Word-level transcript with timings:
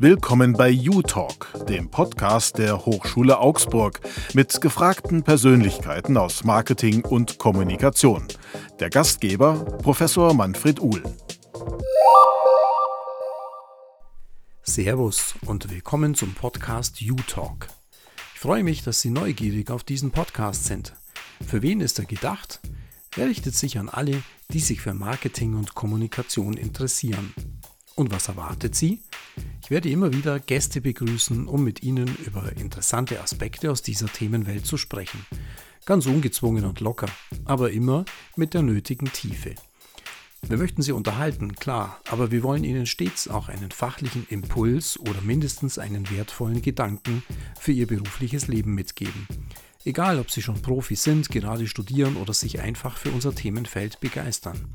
Willkommen 0.00 0.52
bei 0.52 0.72
U-Talk, 0.72 1.66
dem 1.68 1.90
Podcast 1.90 2.56
der 2.58 2.86
Hochschule 2.86 3.40
Augsburg 3.40 3.98
mit 4.32 4.60
gefragten 4.60 5.24
Persönlichkeiten 5.24 6.16
aus 6.16 6.44
Marketing 6.44 7.04
und 7.04 7.38
Kommunikation. 7.38 8.28
Der 8.78 8.90
Gastgeber 8.90 9.54
Professor 9.82 10.34
Manfred 10.34 10.80
Uhl. 10.80 11.02
Servus 14.62 15.34
und 15.46 15.68
willkommen 15.68 16.14
zum 16.14 16.32
Podcast 16.32 17.02
U-Talk. 17.02 17.66
Ich 18.34 18.40
freue 18.40 18.62
mich, 18.62 18.84
dass 18.84 19.00
Sie 19.00 19.10
neugierig 19.10 19.68
auf 19.72 19.82
diesen 19.82 20.12
Podcast 20.12 20.66
sind. 20.66 20.94
Für 21.44 21.60
wen 21.62 21.80
ist 21.80 21.98
er 21.98 22.04
gedacht? 22.04 22.60
Er 23.16 23.26
richtet 23.26 23.56
sich 23.56 23.80
an 23.80 23.88
alle, 23.88 24.22
die 24.52 24.60
sich 24.60 24.80
für 24.80 24.94
Marketing 24.94 25.56
und 25.56 25.74
Kommunikation 25.74 26.54
interessieren. 26.54 27.34
Und 27.96 28.12
was 28.12 28.28
erwartet 28.28 28.76
Sie? 28.76 29.02
Ich 29.62 29.70
werde 29.70 29.90
immer 29.90 30.12
wieder 30.12 30.40
Gäste 30.40 30.80
begrüßen, 30.80 31.46
um 31.46 31.64
mit 31.64 31.82
Ihnen 31.82 32.08
über 32.24 32.52
interessante 32.56 33.20
Aspekte 33.20 33.70
aus 33.70 33.82
dieser 33.82 34.06
Themenwelt 34.06 34.66
zu 34.66 34.76
sprechen. 34.76 35.26
Ganz 35.84 36.06
ungezwungen 36.06 36.64
und 36.64 36.80
locker, 36.80 37.08
aber 37.44 37.70
immer 37.70 38.04
mit 38.36 38.54
der 38.54 38.62
nötigen 38.62 39.12
Tiefe. 39.12 39.54
Wir 40.42 40.56
möchten 40.56 40.82
Sie 40.82 40.92
unterhalten, 40.92 41.56
klar, 41.56 42.00
aber 42.08 42.30
wir 42.30 42.42
wollen 42.42 42.64
Ihnen 42.64 42.86
stets 42.86 43.28
auch 43.28 43.48
einen 43.48 43.70
fachlichen 43.70 44.26
Impuls 44.30 44.98
oder 44.98 45.20
mindestens 45.20 45.78
einen 45.78 46.08
wertvollen 46.10 46.62
Gedanken 46.62 47.22
für 47.58 47.72
Ihr 47.72 47.86
berufliches 47.86 48.46
Leben 48.46 48.74
mitgeben. 48.74 49.26
Egal, 49.84 50.18
ob 50.18 50.30
Sie 50.30 50.42
schon 50.42 50.60
Profi 50.60 50.96
sind, 50.96 51.28
gerade 51.30 51.68
studieren 51.68 52.16
oder 52.16 52.34
sich 52.34 52.60
einfach 52.60 52.96
für 52.96 53.12
unser 53.12 53.34
Themenfeld 53.34 54.00
begeistern. 54.00 54.74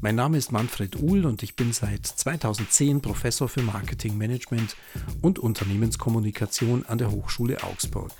Mein 0.00 0.14
Name 0.14 0.38
ist 0.38 0.52
Manfred 0.52 0.96
Uhl 1.00 1.26
und 1.26 1.42
ich 1.42 1.54
bin 1.54 1.72
seit 1.72 2.06
2010 2.06 3.02
Professor 3.02 3.48
für 3.48 3.62
Marketingmanagement 3.62 4.74
und 5.20 5.38
Unternehmenskommunikation 5.38 6.86
an 6.86 6.96
der 6.96 7.10
Hochschule 7.10 7.62
Augsburg. 7.62 8.10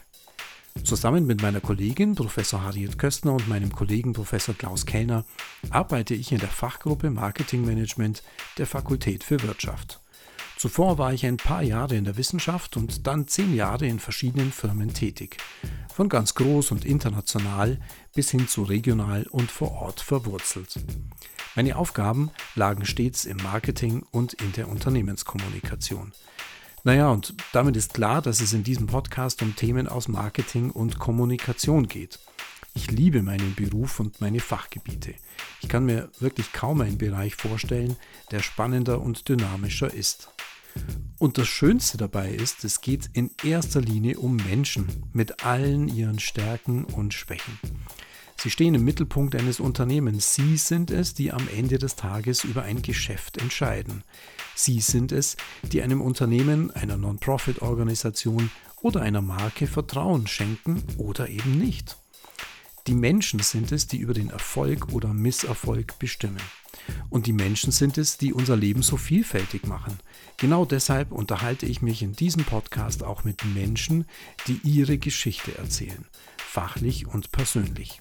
Zusammen 0.84 1.26
mit 1.26 1.40
meiner 1.40 1.60
Kollegin 1.60 2.14
Professor 2.14 2.62
Harriet 2.62 2.98
Köstner 2.98 3.32
und 3.32 3.48
meinem 3.48 3.72
Kollegen 3.72 4.12
Professor 4.12 4.54
Klaus 4.54 4.84
Kellner 4.84 5.24
arbeite 5.70 6.14
ich 6.14 6.30
in 6.30 6.38
der 6.38 6.48
Fachgruppe 6.48 7.10
Marketingmanagement 7.10 8.22
der 8.58 8.66
Fakultät 8.66 9.24
für 9.24 9.42
Wirtschaft. 9.42 10.02
Zuvor 10.62 10.96
war 10.96 11.12
ich 11.12 11.26
ein 11.26 11.38
paar 11.38 11.62
Jahre 11.62 11.96
in 11.96 12.04
der 12.04 12.16
Wissenschaft 12.16 12.76
und 12.76 13.06
dann 13.06 13.26
zehn 13.26 13.54
Jahre 13.54 13.86
in 13.86 13.98
verschiedenen 13.98 14.52
Firmen 14.52 14.94
tätig. 14.94 15.38
Von 15.92 16.08
ganz 16.08 16.34
groß 16.34 16.70
und 16.70 16.86
international 16.86 17.78
bis 18.14 18.30
hin 18.30 18.48
zu 18.48 18.62
regional 18.62 19.26
und 19.30 19.50
vor 19.50 19.72
Ort 19.72 20.00
verwurzelt. 20.00 20.80
Meine 21.54 21.76
Aufgaben 21.76 22.30
lagen 22.54 22.86
stets 22.86 23.26
im 23.26 23.36
Marketing 23.36 24.02
und 24.10 24.32
in 24.32 24.52
der 24.52 24.68
Unternehmenskommunikation. 24.68 26.12
Naja, 26.82 27.10
und 27.10 27.34
damit 27.52 27.76
ist 27.76 27.92
klar, 27.92 28.22
dass 28.22 28.40
es 28.40 28.54
in 28.54 28.64
diesem 28.64 28.86
Podcast 28.86 29.42
um 29.42 29.54
Themen 29.54 29.86
aus 29.86 30.08
Marketing 30.08 30.70
und 30.70 30.98
Kommunikation 30.98 31.86
geht. 31.86 32.18
Ich 32.74 32.90
liebe 32.90 33.22
meinen 33.22 33.54
Beruf 33.54 34.00
und 34.00 34.18
meine 34.22 34.40
Fachgebiete. 34.40 35.14
Ich 35.60 35.68
kann 35.68 35.84
mir 35.84 36.08
wirklich 36.20 36.52
kaum 36.54 36.80
einen 36.80 36.96
Bereich 36.96 37.36
vorstellen, 37.36 37.96
der 38.30 38.40
spannender 38.40 39.02
und 39.02 39.28
dynamischer 39.28 39.92
ist. 39.92 40.30
Und 41.22 41.38
das 41.38 41.46
Schönste 41.46 41.98
dabei 41.98 42.30
ist, 42.30 42.64
es 42.64 42.80
geht 42.80 43.08
in 43.12 43.30
erster 43.44 43.80
Linie 43.80 44.18
um 44.18 44.34
Menschen 44.34 44.88
mit 45.12 45.44
allen 45.44 45.86
ihren 45.86 46.18
Stärken 46.18 46.84
und 46.84 47.14
Schwächen. 47.14 47.60
Sie 48.36 48.50
stehen 48.50 48.74
im 48.74 48.82
Mittelpunkt 48.84 49.36
eines 49.36 49.60
Unternehmens. 49.60 50.34
Sie 50.34 50.56
sind 50.56 50.90
es, 50.90 51.14
die 51.14 51.30
am 51.30 51.46
Ende 51.56 51.78
des 51.78 51.94
Tages 51.94 52.42
über 52.42 52.64
ein 52.64 52.82
Geschäft 52.82 53.38
entscheiden. 53.38 54.02
Sie 54.56 54.80
sind 54.80 55.12
es, 55.12 55.36
die 55.62 55.80
einem 55.80 56.00
Unternehmen, 56.00 56.72
einer 56.72 56.96
Non-Profit-Organisation 56.96 58.50
oder 58.80 59.02
einer 59.02 59.22
Marke 59.22 59.68
Vertrauen 59.68 60.26
schenken 60.26 60.82
oder 60.98 61.28
eben 61.28 61.56
nicht. 61.56 61.98
Die 62.88 62.94
Menschen 62.94 63.38
sind 63.38 63.70
es, 63.70 63.86
die 63.86 63.98
über 63.98 64.12
den 64.12 64.30
Erfolg 64.30 64.92
oder 64.92 65.14
Misserfolg 65.14 66.00
bestimmen. 66.00 66.42
Und 67.12 67.26
die 67.26 67.34
Menschen 67.34 67.72
sind 67.72 67.98
es, 67.98 68.16
die 68.16 68.32
unser 68.32 68.56
Leben 68.56 68.80
so 68.80 68.96
vielfältig 68.96 69.66
machen. 69.66 69.98
Genau 70.38 70.64
deshalb 70.64 71.12
unterhalte 71.12 71.66
ich 71.66 71.82
mich 71.82 72.02
in 72.02 72.14
diesem 72.14 72.44
Podcast 72.44 73.04
auch 73.04 73.22
mit 73.22 73.44
Menschen, 73.44 74.06
die 74.46 74.58
ihre 74.64 74.96
Geschichte 74.96 75.58
erzählen, 75.58 76.06
fachlich 76.38 77.06
und 77.06 77.30
persönlich. 77.30 78.00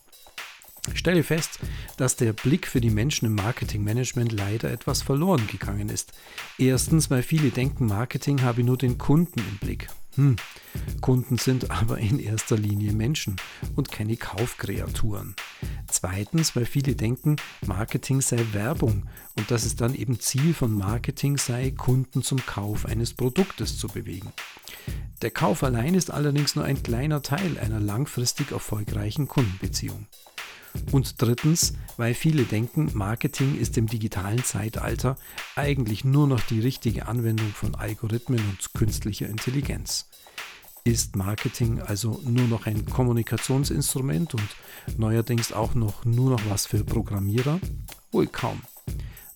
Ich 0.94 1.00
stelle 1.00 1.24
fest, 1.24 1.60
dass 1.98 2.16
der 2.16 2.32
Blick 2.32 2.66
für 2.66 2.80
die 2.80 2.90
Menschen 2.90 3.26
im 3.26 3.36
Marketingmanagement 3.36 4.32
leider 4.32 4.72
etwas 4.72 5.02
verloren 5.02 5.46
gegangen 5.46 5.90
ist. 5.90 6.14
Erstens, 6.58 7.12
weil 7.12 7.22
viele 7.22 7.50
denken, 7.50 7.88
Marketing 7.88 8.42
habe 8.44 8.64
nur 8.64 8.78
den 8.78 8.98
Kunden 8.98 9.42
im 9.42 9.58
Blick. 9.58 9.90
Hm. 10.16 10.38
Kunden 11.02 11.38
sind 11.38 11.70
aber 11.70 11.98
in 11.98 12.20
erster 12.20 12.58
Linie 12.58 12.94
Menschen 12.94 13.36
und 13.76 13.92
keine 13.92 14.18
Kaufkreaturen. 14.18 15.36
Zweitens, 15.92 16.56
weil 16.56 16.66
viele 16.66 16.96
denken, 16.96 17.36
Marketing 17.66 18.22
sei 18.22 18.44
Werbung 18.54 19.04
und 19.38 19.52
dass 19.52 19.66
es 19.66 19.76
dann 19.76 19.94
eben 19.94 20.20
Ziel 20.20 20.54
von 20.54 20.74
Marketing 20.74 21.38
sei, 21.38 21.72
Kunden 21.72 22.24
zum 22.24 22.46
Kauf 22.46 22.86
eines 22.86 23.14
Produktes 23.14 23.78
zu 23.78 23.88
bewegen. 23.88 24.32
Der 25.22 25.32
Kauf 25.32 25.64
allein 25.64 25.94
ist 25.94 26.10
allerdings 26.10 26.56
nur 26.56 26.66
ein 26.66 26.82
kleiner 26.82 27.22
Teil 27.22 27.60
einer 27.60 27.80
langfristig 27.80 28.52
erfolgreichen 28.52 29.28
Kundenbeziehung. 29.28 30.08
Und 30.92 31.22
drittens, 31.22 31.74
weil 31.98 32.14
viele 32.14 32.44
denken, 32.44 32.90
Marketing 32.94 33.60
ist 33.60 33.78
im 33.78 33.88
digitalen 33.88 34.44
Zeitalter 34.44 35.18
eigentlich 35.56 36.06
nur 36.06 36.28
noch 36.28 36.42
die 36.42 36.62
richtige 36.62 37.08
Anwendung 37.08 37.50
von 37.50 37.76
Algorithmen 37.76 38.40
und 38.40 38.74
künstlicher 38.74 39.28
Intelligenz. 39.28 40.08
Ist 40.84 41.16
Marketing 41.16 41.80
also 41.80 42.20
nur 42.26 42.48
noch 42.48 42.66
ein 42.66 42.88
Kommunikationsinstrument 42.88 44.34
und 44.34 44.50
neuerdings 44.98 45.54
auch 45.54 45.76
noch 45.76 46.06
nur 46.06 46.32
noch 46.32 46.42
was 46.50 46.66
für 46.66 46.84
Programmierer? 46.84 47.60
Wohl 48.12 48.26
kaum. 48.26 48.62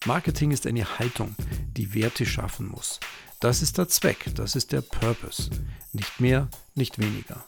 Marketing 0.06 0.50
ist 0.50 0.66
eine 0.66 0.97
Haltung, 0.97 1.35
die 1.78 1.94
Werte 1.94 2.25
schaffen 2.25 2.67
muss. 2.67 3.00
Das 3.39 3.61
ist 3.61 3.78
der 3.78 3.88
Zweck, 3.88 4.31
das 4.33 4.56
ist 4.56 4.72
der 4.72 4.81
Purpose. 4.81 5.51
Nicht 5.94 6.19
mehr, 6.19 6.47
nicht 6.73 6.97
weniger. 6.97 7.45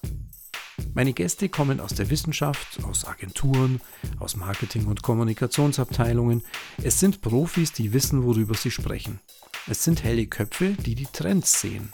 Meine 0.94 1.14
Gäste 1.14 1.50
kommen 1.50 1.80
aus 1.80 1.96
der 1.96 2.12
Wissenschaft, 2.12 2.84
aus 2.84 3.06
Agenturen, 3.06 3.82
aus 4.20 4.36
Marketing- 4.36 4.86
und 4.86 5.02
Kommunikationsabteilungen. 5.02 6.44
Es 6.84 7.00
sind 7.00 7.22
Profis, 7.22 7.74
die 7.74 7.94
wissen, 7.94 8.24
worüber 8.24 8.54
sie 8.54 8.72
sprechen. 8.72 9.20
Es 9.68 9.84
sind 9.84 10.04
helle 10.04 10.28
Köpfe, 10.28 10.74
die 10.74 10.94
die 10.94 11.08
Trends 11.08 11.62
sehen. 11.62 11.94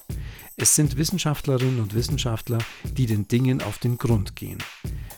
Es 0.63 0.75
sind 0.75 0.95
Wissenschaftlerinnen 0.95 1.81
und 1.81 1.93
Wissenschaftler, 1.93 2.57
die 2.85 3.05
den 3.05 3.27
Dingen 3.27 3.61
auf 3.61 3.79
den 3.79 3.97
Grund 3.97 4.37
gehen. 4.37 4.59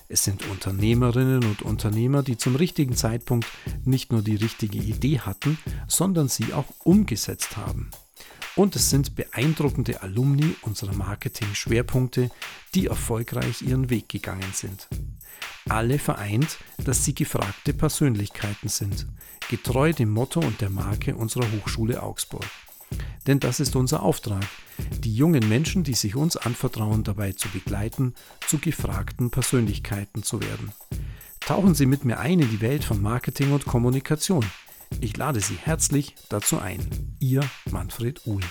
Es 0.08 0.24
sind 0.24 0.44
Unternehmerinnen 0.50 1.46
und 1.46 1.62
Unternehmer, 1.62 2.24
die 2.24 2.36
zum 2.36 2.56
richtigen 2.56 2.96
Zeitpunkt 2.96 3.46
nicht 3.84 4.12
nur 4.12 4.24
die 4.24 4.38
richtige 4.38 4.80
Idee 4.80 5.20
hatten, 5.20 5.60
sondern 5.88 6.30
sie 6.30 6.52
auch 6.52 6.66
umgesetzt 6.84 7.58
haben. 7.58 7.92
Und 8.56 8.76
es 8.76 8.90
sind 8.90 9.16
beeindruckende 9.16 10.02
Alumni 10.02 10.56
unserer 10.64 10.96
Marketing-Schwerpunkte, 10.96 12.32
die 12.74 12.88
erfolgreich 12.88 13.62
ihren 13.62 13.92
Weg 13.92 14.10
gegangen 14.10 14.52
sind. 14.52 14.88
Alle 15.70 16.00
vereint, 16.00 16.58
dass 16.84 17.06
sie 17.06 17.14
gefragte 17.14 17.76
Persönlichkeiten 17.76 18.68
sind, 18.68 19.06
getreu 19.48 19.94
dem 19.94 20.10
Motto 20.10 20.40
und 20.40 20.60
der 20.62 20.72
Marke 20.72 21.16
unserer 21.16 21.46
Hochschule 21.52 22.02
Augsburg. 22.02 22.50
Denn 23.28 23.40
das 23.40 23.60
ist 23.60 23.76
unser 23.76 24.02
Auftrag, 24.02 24.44
die 25.00 25.16
jungen 25.16 25.47
Menschen, 25.47 25.84
die 25.84 25.94
sich 25.94 26.16
uns 26.16 26.38
anvertrauen, 26.38 27.03
dabei 27.03 27.31
zu 27.34 27.50
begleiten, 27.50 28.13
zu 28.47 28.57
gefragten 28.57 29.31
Persönlichkeiten 29.31 30.23
zu 30.23 30.41
werden. 30.41 30.72
Tauchen 31.40 31.75
Sie 31.75 31.85
mit 31.85 32.06
mir 32.06 32.20
ein 32.20 32.40
in 32.40 32.49
die 32.49 32.61
Welt 32.61 32.84
von 32.84 33.02
Marketing 33.02 33.52
und 33.52 33.66
Kommunikation. 33.66 34.46
Ich 35.02 35.16
lade 35.17 35.40
Sie 35.40 35.55
herzlich 35.55 36.16
dazu 36.29 36.59
ein. 36.59 37.16
Ihr 37.20 37.41
Manfred 37.70 38.26
Uhl. 38.26 38.41